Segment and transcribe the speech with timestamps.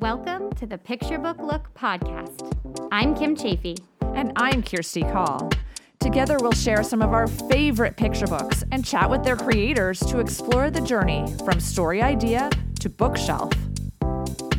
[0.00, 2.88] Welcome to the Picture Book Look podcast.
[2.90, 3.76] I'm Kim Chaffee.
[4.00, 5.50] And I'm Kirsty Call.
[5.98, 10.18] Together, we'll share some of our favorite picture books and chat with their creators to
[10.18, 12.48] explore the journey from story idea
[12.80, 13.52] to bookshelf.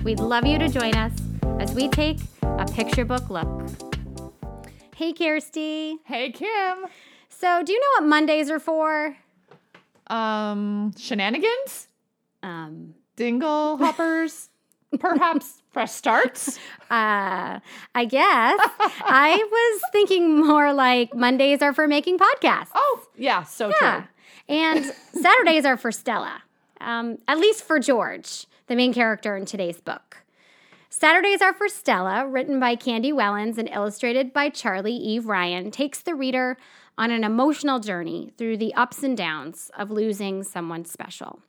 [0.03, 1.13] We'd love you to join us
[1.59, 3.67] as we take a picture book look.
[4.95, 5.97] Hey, Kirsty.
[6.05, 6.85] Hey, Kim.
[7.29, 9.17] So, do you know what Mondays are for?
[10.05, 11.87] Um, shenanigans?
[12.43, 14.50] Um, Dingle hoppers?
[14.99, 16.57] Perhaps fresh starts?
[16.89, 17.59] uh,
[17.95, 22.69] I guess I was thinking more like Mondays are for making podcasts.
[22.75, 24.01] Oh, yeah, so Yeah.
[24.01, 24.07] true.
[24.49, 26.41] And Saturdays are for Stella,
[26.81, 30.17] um, at least for George, the main character in today's book.
[30.89, 36.01] Saturdays Are for Stella, written by Candy Wellins and illustrated by Charlie Eve Ryan, takes
[36.01, 36.57] the reader
[36.97, 41.39] on an emotional journey through the ups and downs of losing someone special.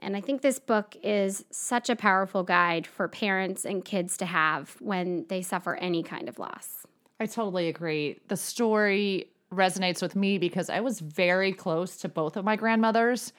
[0.00, 4.26] And I think this book is such a powerful guide for parents and kids to
[4.26, 6.86] have when they suffer any kind of loss.
[7.20, 8.18] I totally agree.
[8.28, 13.32] The story resonates with me because I was very close to both of my grandmothers.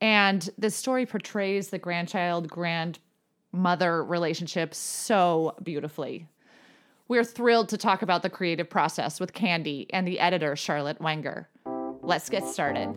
[0.00, 6.26] And this story portrays the grandchild grandmother relationship so beautifully.
[7.06, 11.48] We're thrilled to talk about the creative process with Candy and the editor, Charlotte Wenger.
[12.02, 12.94] Let's get started.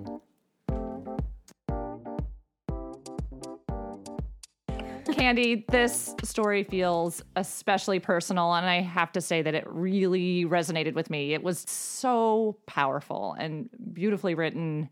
[5.18, 10.94] Candy, this story feels especially personal, and I have to say that it really resonated
[10.94, 11.34] with me.
[11.34, 14.90] It was so powerful and beautifully written.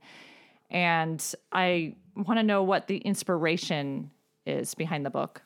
[0.72, 4.10] And I want to know what the inspiration
[4.48, 5.44] is behind the book.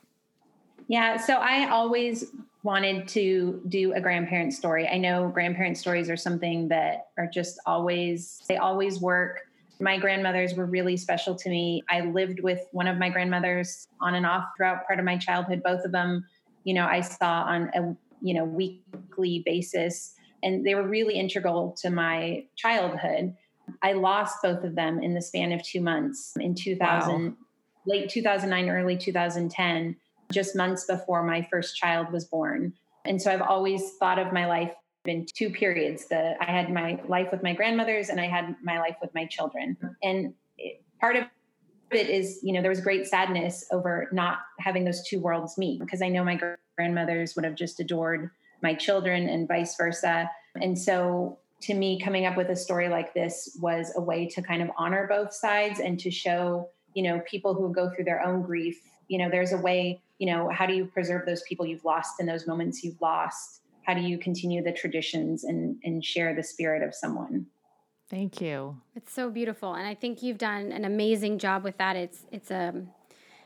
[0.88, 2.28] Yeah, so I always
[2.64, 4.88] wanted to do a grandparent story.
[4.88, 9.42] I know grandparent stories are something that are just always, they always work.
[9.80, 11.84] My grandmothers were really special to me.
[11.90, 15.62] I lived with one of my grandmothers on and off throughout part of my childhood.
[15.64, 16.26] Both of them,
[16.66, 20.14] you know, I saw on a, you know, weekly basis
[20.44, 23.36] and they were really integral to my childhood.
[23.82, 27.34] I lost both of them in the span of 2 months in 2000 Wow.
[27.86, 29.96] late 2009 early 2010
[30.32, 32.74] just months before my first child was born.
[33.06, 34.72] And so I've always thought of my life
[35.06, 36.08] in two periods.
[36.08, 39.26] The I had my life with my grandmothers and I had my life with my
[39.26, 39.78] children.
[40.04, 41.24] And it, part of
[41.92, 45.80] it is, you know, there was great sadness over not having those two worlds meet
[45.80, 48.30] because I know my gr- grandmothers would have just adored
[48.62, 50.30] my children and vice versa.
[50.62, 54.42] And so to me coming up with a story like this was a way to
[54.42, 58.26] kind of honor both sides and to show, you know, people who go through their
[58.26, 61.66] own grief, you know, there's a way, you know, how do you preserve those people
[61.66, 63.62] you've lost in those moments you've lost?
[63.90, 67.48] How do you continue the traditions and and share the spirit of someone?
[68.08, 68.80] Thank you.
[68.96, 71.96] It's so beautiful, and I think you've done an amazing job with that.
[71.96, 72.86] It's it's a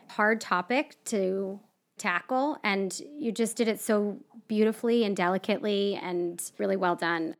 [0.10, 1.62] hard topic to
[1.98, 4.18] tackle, and you just did it so
[4.50, 7.38] beautifully and delicately, and really well done.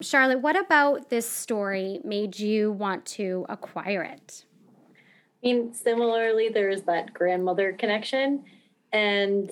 [0.00, 4.44] Charlotte, what about this story made you want to acquire it?
[5.42, 8.44] I mean, similarly, there's that grandmother connection.
[8.92, 9.50] And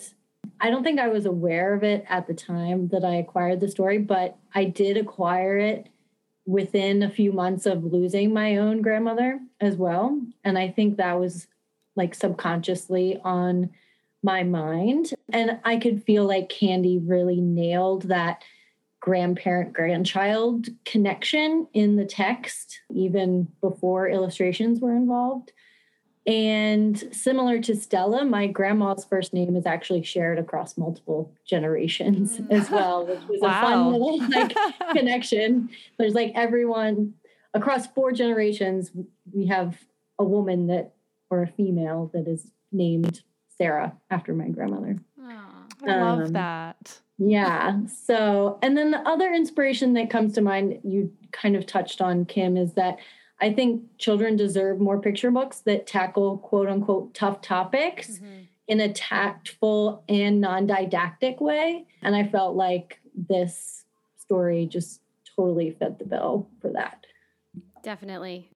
[0.60, 3.68] I don't think I was aware of it at the time that I acquired the
[3.68, 5.88] story, but I did acquire it
[6.46, 10.20] within a few months of losing my own grandmother as well.
[10.44, 11.48] And I think that was
[11.96, 13.70] like subconsciously on
[14.22, 15.12] my mind.
[15.32, 18.42] And I could feel like Candy really nailed that
[19.00, 25.52] grandparent grandchild connection in the text, even before illustrations were involved.
[26.26, 32.50] And similar to Stella, my grandma's first name is actually shared across multiple generations Mm.
[32.50, 33.60] as well, which was a Wow.
[33.60, 34.56] fun little like
[34.92, 35.70] connection.
[35.98, 37.14] There's like everyone
[37.54, 38.90] across four generations,
[39.32, 39.78] we have
[40.18, 40.92] a woman that
[41.30, 43.22] or a female that is named
[43.56, 44.98] Sarah after my grandmother.
[45.86, 47.00] I love Um, that.
[47.18, 47.86] Yeah.
[47.86, 52.24] So, and then the other inspiration that comes to mind, you kind of touched on,
[52.26, 52.98] Kim, is that
[53.40, 58.44] I think children deserve more picture books that tackle quote unquote tough topics mm-hmm.
[58.68, 61.86] in a tactful and non didactic way.
[62.02, 63.84] And I felt like this
[64.18, 65.00] story just
[65.36, 67.06] totally fit the bill for that.
[67.82, 68.50] Definitely.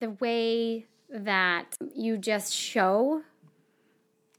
[0.00, 3.22] The way that you just show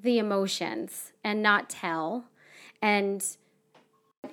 [0.02, 2.26] the emotions and not tell.
[2.82, 3.26] And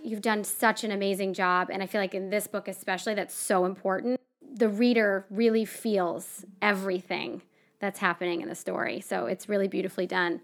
[0.03, 1.71] you've done such an amazing job.
[1.71, 4.21] And I feel like in this book, especially, that's so important.
[4.53, 7.43] The reader really feels everything
[7.81, 9.01] that's happening in the story.
[9.01, 10.41] So it's really beautifully done.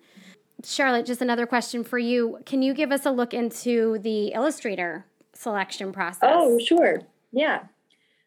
[0.64, 2.40] Charlotte, just another question for you.
[2.44, 6.30] Can you give us a look into the illustrator selection process?
[6.32, 7.02] Oh, sure.
[7.30, 7.64] Yeah.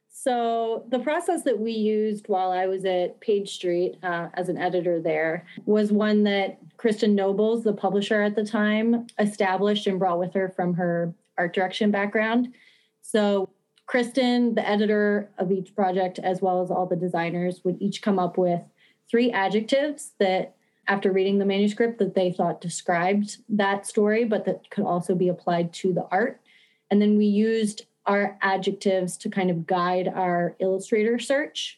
[0.09, 4.57] So the process that we used while I was at Page Street uh, as an
[4.57, 10.19] editor there was one that Kristen Nobles, the publisher at the time, established and brought
[10.19, 12.53] with her from her art direction background.
[13.01, 13.49] So
[13.91, 18.19] Kristen, the editor of each project, as well as all the designers, would each come
[18.19, 18.61] up with
[19.09, 20.55] three adjectives that
[20.87, 25.27] after reading the manuscript that they thought described that story, but that could also be
[25.27, 26.39] applied to the art.
[26.89, 31.77] And then we used our adjectives to kind of guide our illustrator search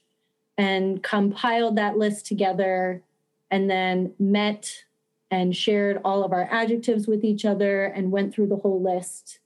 [0.56, 3.02] and compiled that list together
[3.50, 4.84] and then met
[5.32, 9.40] and shared all of our adjectives with each other and went through the whole list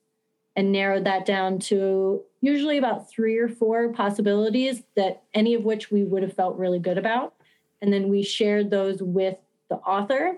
[0.58, 5.92] and narrowed that down to usually about three or four possibilities that any of which
[5.92, 7.34] we would have felt really good about.
[7.82, 9.38] And then we shared those with
[9.70, 10.38] the author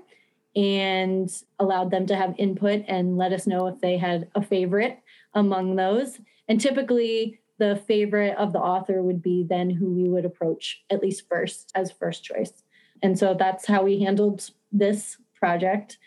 [0.56, 1.30] and
[1.60, 5.00] allowed them to have input and let us know if they had a favorite
[5.34, 6.20] among those.
[6.48, 11.02] And typically, the favorite of the author would be then who we would approach at
[11.02, 12.64] least first as first choice.
[13.04, 15.98] And so that's how we handled this project.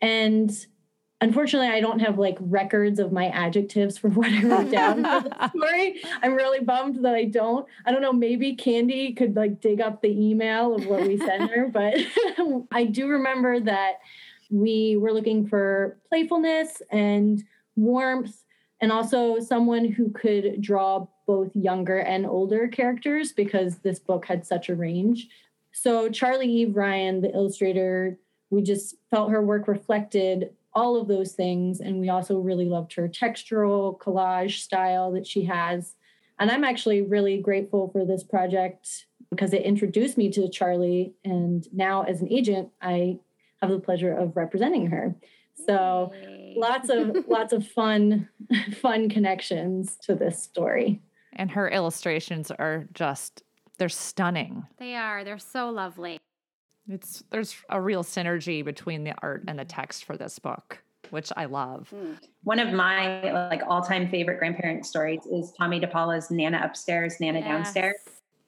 [0.00, 0.50] And
[1.20, 5.28] unfortunately, I don't have like records of my adjectives for what I wrote down for
[5.28, 6.00] the story.
[6.22, 7.66] I'm really bummed that I don't.
[7.84, 11.50] I don't know, maybe Candy could like dig up the email of what we sent
[11.50, 11.94] her, but
[12.70, 14.00] I do remember that
[14.50, 17.44] we were looking for playfulness and
[17.76, 18.44] warmth
[18.80, 24.46] and also someone who could draw both younger and older characters because this book had
[24.46, 25.28] such a range.
[25.72, 28.18] So, Charlie Eve Ryan, the illustrator,
[28.50, 31.80] we just felt her work reflected all of those things.
[31.80, 35.94] And we also really loved her textural collage style that she has.
[36.38, 41.14] And I'm actually really grateful for this project because it introduced me to Charlie.
[41.24, 43.18] And now, as an agent, I
[43.60, 45.16] have the pleasure of representing her.
[45.66, 46.54] So, Yay.
[46.56, 48.28] lots of lots of fun
[48.80, 51.02] fun connections to this story.
[51.32, 53.42] And her illustrations are just
[53.78, 54.66] they're stunning.
[54.78, 55.24] They are.
[55.24, 56.18] They're so lovely.
[56.88, 61.30] It's there's a real synergy between the art and the text for this book, which
[61.36, 61.90] I love.
[61.90, 62.12] Hmm.
[62.44, 67.48] One of my like all-time favorite grandparent stories is Tomie dePaola's Nana Upstairs, Nana yes.
[67.48, 67.96] Downstairs.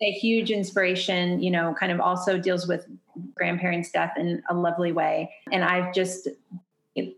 [0.02, 2.86] A huge inspiration, you know, kind of also deals with
[3.34, 5.30] grandparents' death in a lovely way.
[5.52, 6.28] And I've just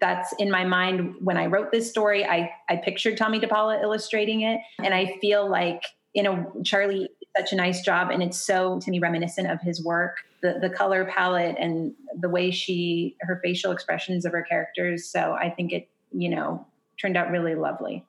[0.00, 2.24] that's in my mind when I wrote this story.
[2.24, 5.82] I I pictured Tommy dePaola illustrating it, and I feel like
[6.12, 9.82] you know Charlie such a nice job and it's so to me reminiscent of his
[9.84, 10.18] work.
[10.42, 15.32] The the color palette and the way she her facial expressions of her characters so
[15.32, 16.66] i think it you know
[17.00, 18.04] turned out really lovely.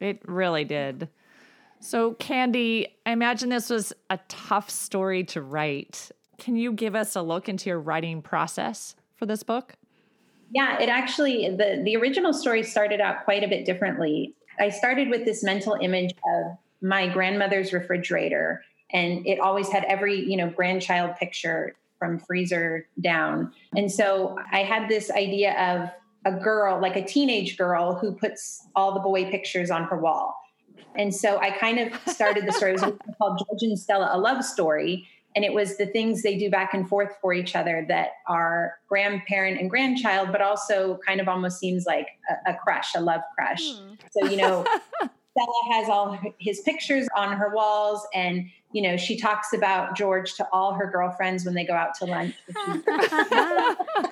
[0.00, 1.08] It really did.
[1.80, 6.10] So candy i imagine this was a tough story to write.
[6.38, 9.74] Can you give us a look into your writing process for this book?
[10.50, 14.34] Yeah it actually the the original story started out quite a bit differently.
[14.58, 20.20] I started with this mental image of my grandmother's refrigerator and it always had every
[20.20, 23.52] you know grandchild picture from freezer down.
[23.74, 25.90] And so i had this idea of
[26.26, 30.36] a girl like a teenage girl who puts all the boy pictures on her wall.
[30.94, 32.74] And so i kind of started the story.
[32.74, 35.08] It was called george and stella a love story.
[35.36, 38.74] And it was the things they do back and forth for each other that are
[38.88, 43.22] grandparent and grandchild but also kind of almost seems like a, a crush a love
[43.34, 43.72] crush.
[43.72, 43.94] Hmm.
[44.10, 44.66] so you know
[45.36, 50.34] Stella has all his pictures on her walls, and you know she talks about George
[50.34, 52.36] to all her girlfriends when they go out to lunch.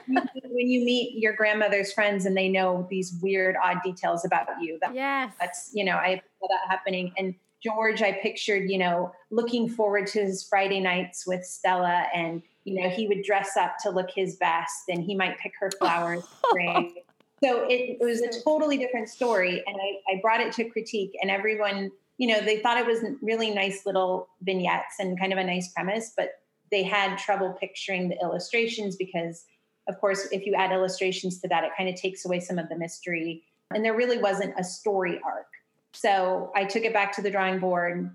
[0.06, 4.78] when you meet your grandmother's friends and they know these weird, odd details about you,
[4.80, 5.32] that, yes.
[5.40, 7.12] that's you know I saw that happening.
[7.16, 12.42] And George, I pictured you know looking forward to his Friday nights with Stella, and
[12.64, 15.70] you know he would dress up to look his best, and he might pick her
[15.78, 16.24] flowers.
[17.42, 19.62] So it, it was a totally different story.
[19.66, 23.00] And I, I brought it to critique, and everyone, you know, they thought it was
[23.20, 28.08] really nice little vignettes and kind of a nice premise, but they had trouble picturing
[28.08, 29.44] the illustrations because,
[29.88, 32.68] of course, if you add illustrations to that, it kind of takes away some of
[32.68, 33.42] the mystery.
[33.74, 35.46] And there really wasn't a story arc.
[35.92, 38.14] So I took it back to the drawing board,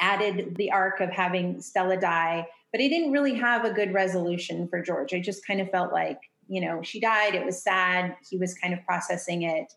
[0.00, 4.68] added the arc of having Stella die, but I didn't really have a good resolution
[4.68, 5.14] for George.
[5.14, 7.34] I just kind of felt like you know, she died.
[7.34, 8.16] It was sad.
[8.28, 9.72] He was kind of processing it.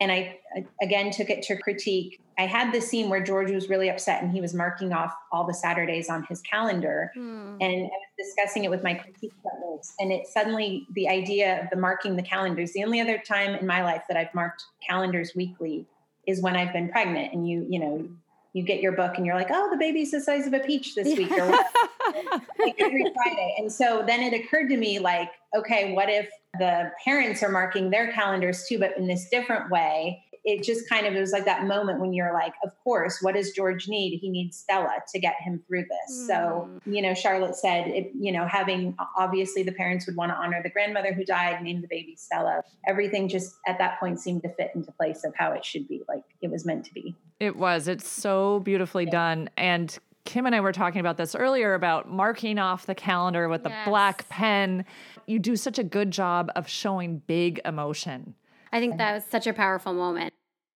[0.00, 0.38] And I,
[0.80, 2.20] again, took it to critique.
[2.38, 5.46] I had the scene where George was really upset and he was marking off all
[5.46, 7.10] the Saturdays on his calendar.
[7.14, 7.56] Hmm.
[7.60, 9.92] And I was discussing it with my critique partners.
[9.98, 13.66] And it suddenly, the idea of the marking the calendars, the only other time in
[13.66, 15.86] my life that I've marked calendars weekly
[16.26, 17.34] is when I've been pregnant.
[17.34, 18.08] And you, you know,
[18.52, 20.94] you get your book and you're like, oh, the baby's the size of a peach
[20.94, 21.46] this week or
[22.58, 23.54] like every Friday.
[23.58, 26.28] And so then it occurred to me like, okay, what if
[26.58, 30.22] the parents are marking their calendars too, but in this different way?
[30.44, 33.34] It just kind of it was like that moment when you're like, of course, what
[33.34, 34.18] does George need?
[34.18, 36.22] He needs Stella to get him through this.
[36.22, 36.26] Mm.
[36.26, 40.36] So, you know, Charlotte said, it, you know, having obviously the parents would want to
[40.36, 42.62] honor the grandmother who died, name the baby Stella.
[42.86, 46.02] Everything just at that point seemed to fit into place of how it should be,
[46.08, 47.14] like it was meant to be.
[47.38, 47.88] It was.
[47.88, 49.10] It's so beautifully yeah.
[49.10, 49.50] done.
[49.56, 53.62] And Kim and I were talking about this earlier about marking off the calendar with
[53.64, 53.84] yes.
[53.84, 54.84] the black pen.
[55.26, 58.34] You do such a good job of showing big emotion.
[58.72, 60.32] I think that was such a powerful moment.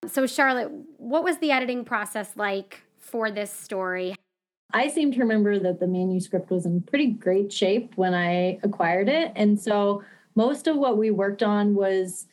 [0.07, 4.15] So, Charlotte, what was the editing process like for this story?
[4.73, 9.09] I seem to remember that the manuscript was in pretty great shape when I acquired
[9.09, 9.33] it.
[9.37, 10.03] And so,
[10.35, 12.27] most of what we worked on was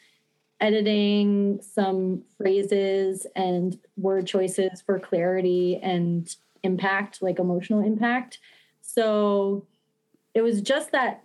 [0.59, 8.39] editing some phrases and word choices for clarity and impact, like emotional impact.
[8.81, 9.67] So,
[10.33, 11.23] it was just that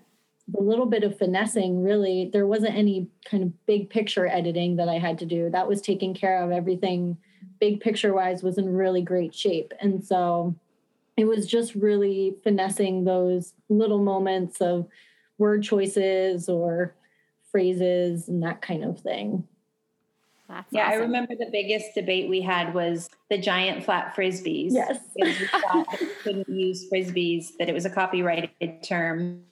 [0.49, 4.89] the little bit of finessing really there wasn't any kind of big picture editing that
[4.89, 7.17] i had to do that was taken care of everything
[7.61, 10.55] big picture wise was in really great shape and so
[11.17, 14.87] it was just really finessing those little moments of
[15.39, 16.95] word choices or
[17.51, 19.43] phrases and that kind of thing
[20.49, 20.93] That's yeah, awesome.
[20.93, 24.73] I remember the biggest debate we had was the giant flat frisbees.
[24.73, 24.99] Yes.
[25.17, 28.51] we thought we couldn't use frisbees, that it was a copyrighted
[28.85, 29.43] term.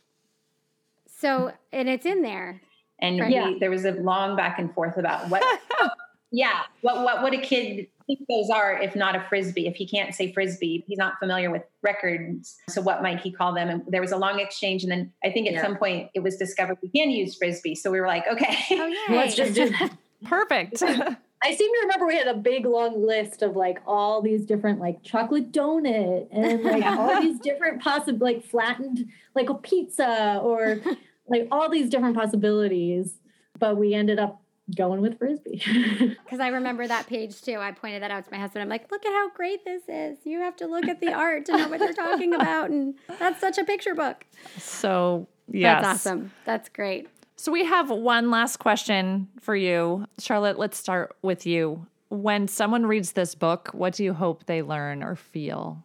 [1.25, 2.61] So, and it's in there.
[3.00, 3.28] And right?
[3.28, 3.52] we, yeah.
[3.59, 5.43] there was a long back and forth about what,
[6.31, 9.66] yeah, what, what would a kid think those are if not a frisbee?
[9.66, 12.57] If he can't say frisbee, he's not familiar with records.
[12.69, 13.71] So, what might he call them?
[13.71, 14.83] And there was a long exchange.
[14.83, 15.62] And then I think at yeah.
[15.62, 17.75] some point it was discovered we can use frisbee.
[17.75, 19.97] So, we were like, okay, oh, let's just do that.
[20.26, 20.83] Perfect.
[20.83, 24.81] I seem to remember we had a big long list of like all these different
[24.81, 30.81] like chocolate donut and like all these different possible like flattened like a pizza or
[31.28, 33.19] like all these different possibilities.
[33.59, 34.43] But we ended up
[34.75, 35.62] going with frisbee.
[36.25, 37.57] Because I remember that page too.
[37.59, 38.62] I pointed that out to my husband.
[38.62, 40.19] I'm like, look at how great this is.
[40.25, 42.71] You have to look at the art to know what they're talking about.
[42.71, 44.25] And that's such a picture book.
[44.59, 45.83] So, yes.
[45.83, 46.33] That's awesome.
[46.45, 47.09] That's great.
[47.37, 50.07] So, we have one last question for you.
[50.19, 51.87] Charlotte, let's start with you.
[52.09, 55.85] When someone reads this book, what do you hope they learn or feel?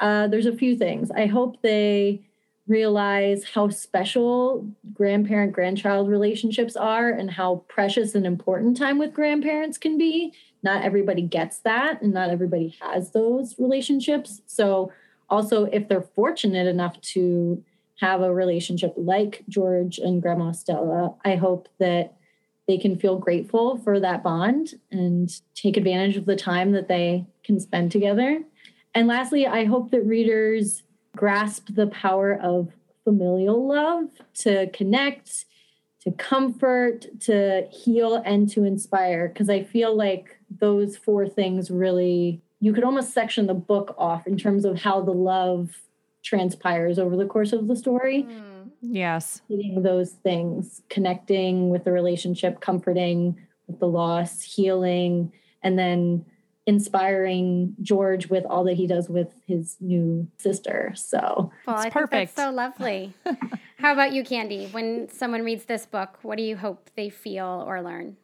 [0.00, 1.10] Uh, there's a few things.
[1.10, 2.22] I hope they
[2.68, 9.78] realize how special grandparent grandchild relationships are and how precious and important time with grandparents
[9.78, 10.32] can be.
[10.62, 14.42] Not everybody gets that, and not everybody has those relationships.
[14.46, 14.92] So,
[15.30, 17.62] also, if they're fortunate enough to
[18.00, 22.14] have a relationship like George and Grandma Stella, I hope that
[22.66, 27.26] they can feel grateful for that bond and take advantage of the time that they
[27.44, 28.42] can spend together.
[28.94, 30.82] And lastly, I hope that readers
[31.16, 32.68] grasp the power of
[33.04, 35.46] familial love to connect,
[36.00, 39.28] to comfort, to heal, and to inspire.
[39.28, 44.26] Because I feel like those four things really, you could almost section the book off
[44.26, 45.82] in terms of how the love
[46.22, 48.24] transpires over the course of the story.
[48.24, 48.70] Mm.
[48.80, 49.42] Yes.
[49.48, 56.24] Eating those things, connecting with the relationship, comforting with the loss, healing, and then
[56.68, 60.92] inspiring George with all that he does with his new sister.
[60.94, 62.36] So well, it's perfect.
[62.36, 63.14] so lovely.
[63.78, 64.68] How about you, Candy?
[64.70, 68.18] When someone reads this book, what do you hope they feel or learn?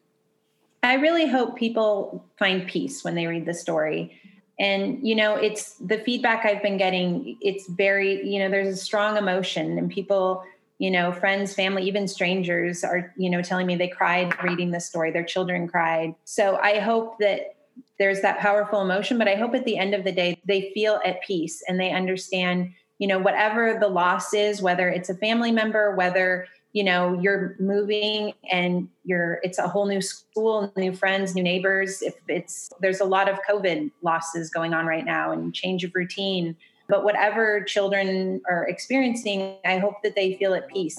[0.83, 4.21] I really hope people find peace when they read the story.
[4.61, 8.77] And, you know, it's the feedback I've been getting, it's very, you know, there's a
[8.77, 10.45] strong emotion and people,
[10.77, 14.81] you know, friends, family, even strangers are, you know, telling me they cried reading the
[14.81, 15.11] story.
[15.11, 16.15] Their children cried.
[16.25, 17.54] So I hope that
[17.99, 21.01] there's that powerful emotion but i hope at the end of the day they feel
[21.05, 25.53] at peace and they understand you know whatever the loss is whether it's a family
[25.53, 31.35] member whether you know you're moving and you're it's a whole new school new friends
[31.35, 32.03] new neighbors.
[32.03, 35.93] If it's there's a lot of covid losses going on right now and change of
[35.95, 36.57] routine
[36.89, 40.99] but whatever children are experiencing i hope that they feel at peace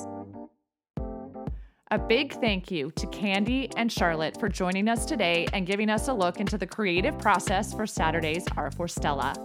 [1.92, 6.08] a big thank you to Candy and Charlotte for joining us today and giving us
[6.08, 9.36] a look into the creative process for Saturdays Are for Stella.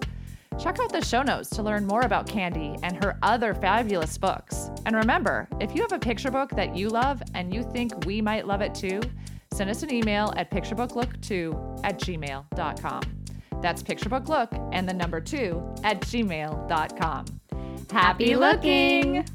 [0.58, 4.70] Check out the show notes to learn more about Candy and her other fabulous books.
[4.86, 8.20] And remember, if you have a picture book that you love and you think we
[8.20, 9.00] might love it too,
[9.52, 13.02] send us an email at picturebooklook2 at gmail.com.
[13.60, 17.24] That's picturebooklook and the number two at gmail.com.
[17.90, 19.26] Happy looking!